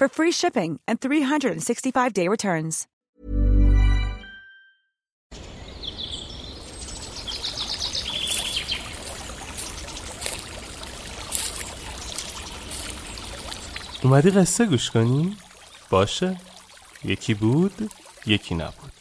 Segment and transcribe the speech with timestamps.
[0.00, 2.86] for free shipping and 365-day returns.
[14.02, 15.36] اومدی قصه گوش کنی؟
[15.90, 16.40] باشه
[17.04, 17.90] یکی بود
[18.26, 18.92] یکی نبود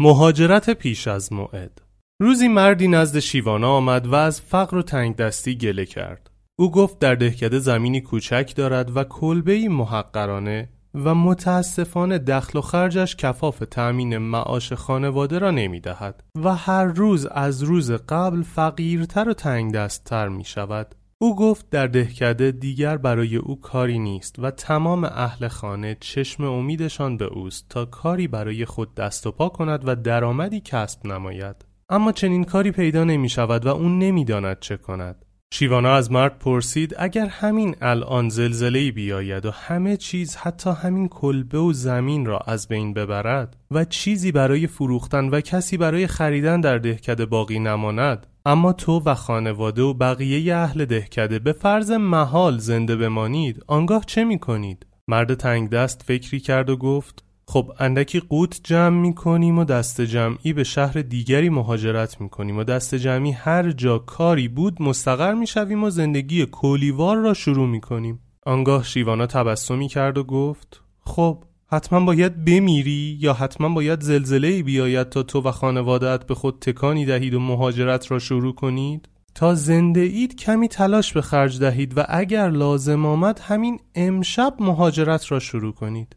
[0.00, 1.82] مهاجرت پیش از موعد
[2.20, 6.98] روزی مردی نزد شیوانا آمد و از فقر و تنگ دستی گله کرد او گفت
[6.98, 14.18] در دهکده زمینی کوچک دارد و کلبه‌ای محقرانه و متاسفانه دخل و خرجش کفاف تأمین
[14.18, 20.28] معاش خانواده را نمی دهد و هر روز از روز قبل فقیرتر و تنگ دستتر
[20.28, 20.94] می شود.
[21.18, 27.16] او گفت در دهکده دیگر برای او کاری نیست و تمام اهل خانه چشم امیدشان
[27.16, 31.64] به اوست تا کاری برای خود دست و پا کند و درآمدی کسب نماید.
[31.88, 35.25] اما چنین کاری پیدا نمی شود و او نمی‌داند چه کند.
[35.52, 41.58] شیوانا از مرد پرسید اگر همین الان زلزله بیاید و همه چیز حتی همین کلبه
[41.58, 46.78] و زمین را از بین ببرد و چیزی برای فروختن و کسی برای خریدن در
[46.78, 52.96] دهکده باقی نماند اما تو و خانواده و بقیه اهل دهکده به فرض محال زنده
[52.96, 58.60] بمانید آنگاه چه می کنید؟ مرد تنگ دست فکری کرد و گفت خب اندکی قوت
[58.64, 63.32] جمع می کنیم و دست جمعی به شهر دیگری مهاجرت می کنیم و دست جمعی
[63.32, 68.84] هر جا کاری بود مستقر می شویم و زندگی کولیوار را شروع می کنیم آنگاه
[68.84, 75.22] شیوانا تبسمی کرد و گفت خب حتما باید بمیری یا حتما باید زلزله بیاید تا
[75.22, 80.36] تو و خانوادت به خود تکانی دهید و مهاجرت را شروع کنید؟ تا زنده اید
[80.36, 86.16] کمی تلاش به خرج دهید و اگر لازم آمد همین امشب مهاجرت را شروع کنید.